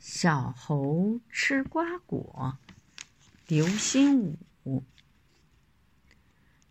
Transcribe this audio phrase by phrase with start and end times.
[0.00, 2.56] 小猴吃瓜果，
[3.46, 4.82] 刘心武。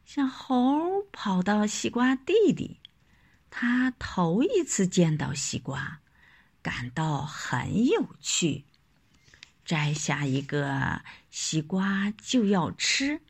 [0.03, 2.79] 小猴跑到西瓜地里，
[3.51, 5.99] 他头一次见到西瓜，
[6.63, 8.65] 感到很有趣。
[9.63, 13.21] 摘下一个西瓜就要吃。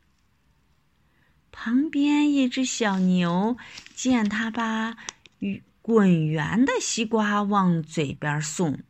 [1.52, 3.58] 旁边一只小牛
[3.94, 4.96] 见他把
[5.82, 8.80] 滚圆的西瓜往嘴边送。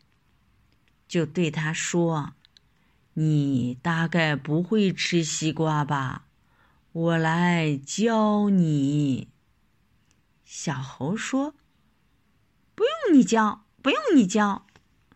[1.11, 2.34] 就对他说
[3.14, 6.27] ：“你大概不会吃西瓜吧？
[6.92, 9.27] 我来教你。”
[10.46, 11.56] 小猴说
[12.77, 14.69] ：“不用你教，不用你教。”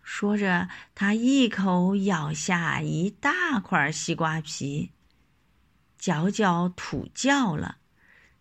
[0.03, 4.91] 说着，他一口咬下一大块西瓜皮，
[5.97, 7.77] 嚼嚼吐掉了，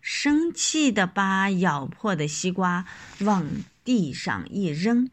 [0.00, 2.84] 生气的把咬破的西瓜
[3.20, 3.46] 往
[3.84, 5.08] 地上一扔。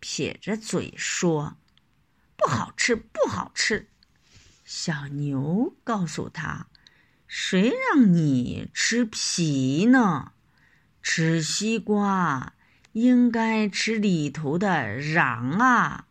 [0.00, 1.56] 撇着嘴说
[2.38, 3.88] ：“不好吃，不好吃。”
[4.64, 6.68] 小牛告诉他
[7.28, 10.32] ：“谁让你吃皮呢？
[11.02, 12.54] 吃西瓜
[12.92, 16.06] 应该吃里头的瓤啊！”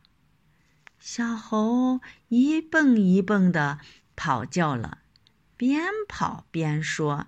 [1.00, 3.80] 小猴一蹦一蹦的
[4.16, 5.00] 跑叫了，
[5.56, 7.28] 边跑边说：“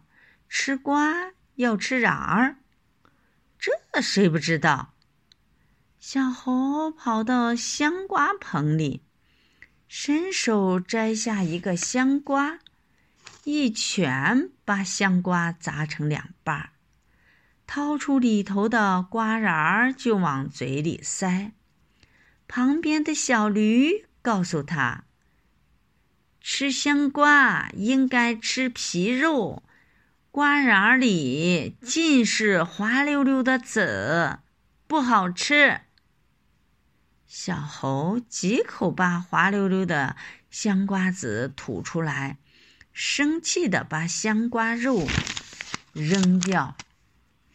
[0.49, 2.57] 吃瓜要吃瓤儿，
[3.57, 4.93] 这谁不知道？”
[5.99, 9.03] 小猴跑到香瓜棚里，
[9.89, 12.59] 伸手摘下一个香瓜，
[13.43, 16.69] 一拳把香瓜砸成两半儿，
[17.67, 21.51] 掏出里头的瓜瓤儿就往嘴里塞。
[22.47, 25.03] 旁边的小驴告诉他
[26.39, 29.63] ：“吃香瓜应该吃皮肉，
[30.31, 34.39] 瓜瓤儿里尽是滑溜溜的籽，
[34.87, 35.81] 不好吃。”
[37.31, 40.15] 小猴几口把滑溜溜的
[40.49, 42.39] 香瓜子吐出来，
[42.91, 45.07] 生气的把香瓜肉
[45.93, 46.75] 扔掉，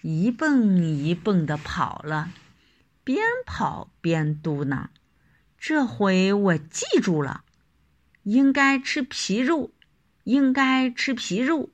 [0.00, 2.30] 一蹦一蹦的跑了，
[3.02, 4.86] 边跑边嘟囔
[5.58, 7.42] ：“这回我记住了，
[8.22, 9.72] 应该吃皮肉，
[10.22, 11.70] 应该吃皮肉。”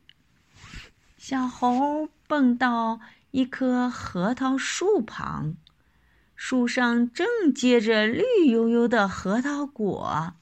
[1.19, 3.01] 小猴蹦到
[3.31, 5.57] 一棵核桃树旁。
[6.43, 10.37] 树上正结着绿油油的核桃果，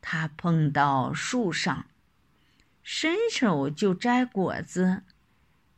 [0.00, 1.86] 他碰到树上，
[2.82, 5.04] 伸手就摘果子。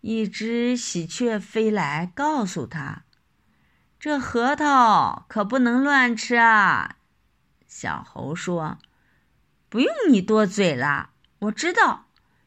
[0.00, 3.04] 一只喜鹊飞来，告诉他
[4.00, 6.97] ：“这核桃可不能乱吃啊！”
[7.69, 8.78] 小猴说
[9.69, 11.10] ：“不用你多嘴了，
[11.41, 12.06] 我知道，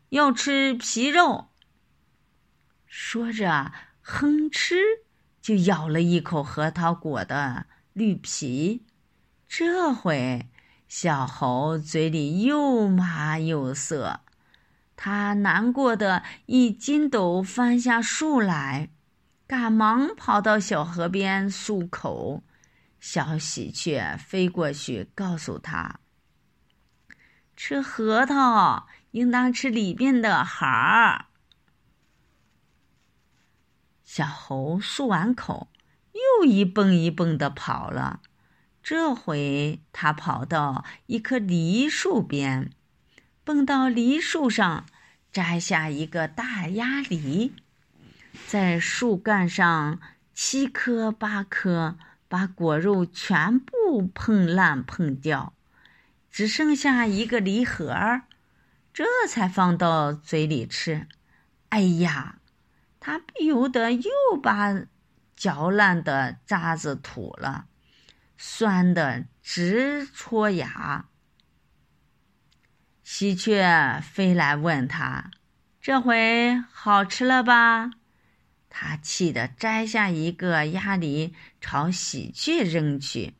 [0.09, 1.49] 要吃皮肉。”
[2.87, 3.71] 说着，
[4.01, 5.02] 哼哧。
[5.43, 8.85] 就咬了一口核桃果的绿皮，
[9.49, 10.47] 这回
[10.87, 14.21] 小猴嘴里又麻又涩，
[14.95, 18.87] 他难过的一筋斗翻下树来，
[19.45, 22.41] 赶忙跑到小河边漱口。
[23.01, 25.99] 小喜鹊飞过去告诉他
[27.57, 31.25] ：“吃核桃应当吃里边的核儿。”
[34.15, 35.69] 小猴漱完口，
[36.13, 38.21] 又一蹦一蹦的跑了。
[38.83, 42.69] 这回他跑到一棵梨树边，
[43.43, 44.85] 蹦到梨树上，
[45.31, 47.53] 摘下一个大鸭梨，
[48.45, 49.99] 在树干上
[50.31, 51.97] 七颗八颗，
[52.27, 55.53] 把果肉全部碰烂碰掉，
[56.29, 58.25] 只剩下一个梨核儿，
[58.93, 61.07] 这才放到嘴里吃。
[61.69, 62.37] 哎呀！
[63.05, 64.09] 他不由得又
[64.41, 64.85] 把
[65.35, 67.65] 嚼烂的渣子吐了，
[68.37, 71.09] 酸的直戳牙。
[73.03, 75.31] 喜鹊飞来问他
[75.81, 77.91] ：“这回好吃了吧？”
[78.71, 83.33] 他气得摘下一个鸭梨朝喜鹊扔去，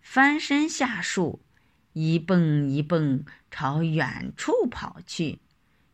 [0.00, 1.44] 翻身下树，
[1.92, 5.40] 一蹦一蹦朝远处跑去，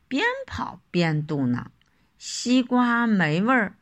[0.07, 1.67] 边跑边嘟囔。
[2.25, 3.75] 西瓜没味儿，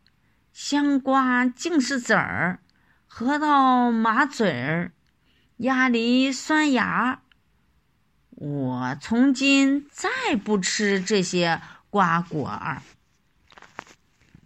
[0.50, 2.60] 香瓜净是籽儿，
[3.06, 4.92] 核桃麻嘴儿，
[5.58, 7.20] 鸭梨酸牙。
[8.30, 10.08] 我从今再
[10.42, 11.60] 不吃这些
[11.90, 12.80] 瓜果儿。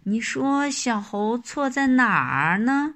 [0.03, 2.95] 你说小猴错在哪儿呢？